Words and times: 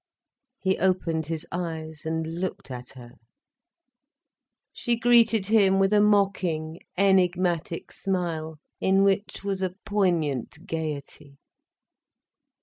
He 0.57 0.79
opened 0.79 1.27
his 1.27 1.45
eyes, 1.51 2.07
and 2.07 2.25
looked 2.25 2.71
at 2.71 2.93
her. 2.93 3.11
She 4.73 4.95
greeted 4.95 5.45
him 5.45 5.77
with 5.77 5.93
a 5.93 6.01
mocking, 6.01 6.79
enigmatic 6.97 7.91
smile 7.91 8.57
in 8.79 9.03
which 9.03 9.43
was 9.43 9.61
a 9.61 9.75
poignant 9.85 10.65
gaiety. 10.65 11.37